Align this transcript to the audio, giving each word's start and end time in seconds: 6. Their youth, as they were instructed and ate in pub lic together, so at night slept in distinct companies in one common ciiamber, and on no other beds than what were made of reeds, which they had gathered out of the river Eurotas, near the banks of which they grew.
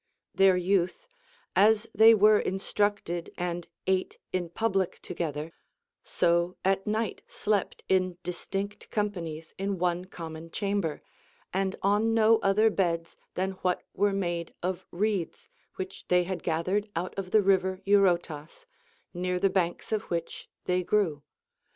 6. 0.33 0.37
Their 0.39 0.57
youth, 0.57 1.07
as 1.55 1.85
they 1.93 2.15
were 2.15 2.39
instructed 2.39 3.31
and 3.37 3.67
ate 3.85 4.17
in 4.33 4.49
pub 4.49 4.75
lic 4.75 4.99
together, 5.03 5.53
so 6.03 6.57
at 6.65 6.87
night 6.87 7.21
slept 7.27 7.83
in 7.87 8.17
distinct 8.23 8.89
companies 8.89 9.53
in 9.59 9.77
one 9.77 10.05
common 10.05 10.49
ciiamber, 10.49 11.01
and 11.53 11.75
on 11.83 12.15
no 12.15 12.39
other 12.39 12.71
beds 12.71 13.15
than 13.35 13.51
what 13.61 13.83
were 13.93 14.11
made 14.11 14.55
of 14.63 14.87
reeds, 14.89 15.49
which 15.75 16.07
they 16.07 16.23
had 16.23 16.41
gathered 16.41 16.89
out 16.95 17.13
of 17.15 17.29
the 17.29 17.43
river 17.43 17.79
Eurotas, 17.85 18.65
near 19.13 19.37
the 19.37 19.51
banks 19.51 19.91
of 19.91 20.01
which 20.09 20.49
they 20.65 20.81
grew. 20.81 21.21